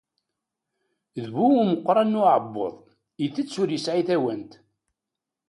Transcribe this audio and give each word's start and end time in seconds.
D 1.23 1.25
bu 1.33 1.45
umeqqran 1.61 2.09
n 2.11 2.19
uɛebbuḍ, 2.21 2.75
itett 3.23 3.55
ur 3.61 3.69
yesɛi 3.71 4.03
tawant. 4.07 4.51